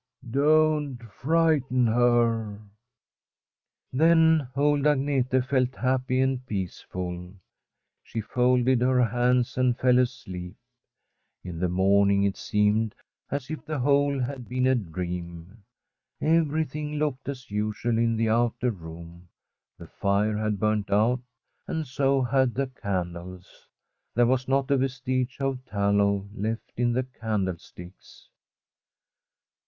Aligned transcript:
don't 0.31 0.97
frighten 1.13 1.85
her!' 1.85 2.59
Then 3.93 4.47
old 4.55 4.85
Agnete 4.87 5.45
felt 5.45 5.75
happy 5.75 6.19
and 6.21 6.43
peaceful. 6.47 7.35
She 8.01 8.19
folded 8.19 8.81
her 8.81 9.03
hands 9.05 9.59
and 9.59 9.77
fell 9.77 9.99
asleep. 9.99 10.55
In 11.43 11.59
the 11.59 11.69
morn 11.69 12.09
ing 12.09 12.23
it 12.23 12.35
seemed 12.35 12.95
as 13.29 13.51
if 13.51 13.63
the 13.63 13.77
whole 13.77 14.17
had 14.19 14.49
been 14.49 14.65
a 14.65 14.73
dream. 14.73 15.63
Everything 16.19 16.95
looked 16.95 17.29
as 17.29 17.51
usual 17.51 17.99
in 17.99 18.17
the 18.17 18.27
outer 18.29 18.71
room; 18.71 19.27
the 19.77 19.85
fire 19.85 20.35
had 20.35 20.59
burnt 20.59 20.89
out, 20.89 21.21
and 21.67 21.85
so 21.85 22.23
had 22.23 22.55
the 22.55 22.65
candles. 22.65 23.67
There 24.15 24.25
was 24.25 24.47
not 24.47 24.71
a 24.71 24.77
vestige 24.77 25.37
of 25.39 25.63
tallow 25.65 26.27
left 26.33 26.71
in 26.75 26.91
the 26.93 27.03
candlesticks. 27.03 28.29